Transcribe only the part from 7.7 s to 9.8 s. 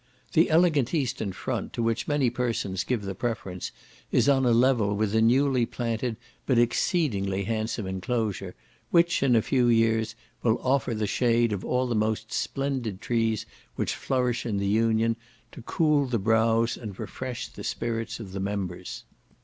inclosure, which, in a few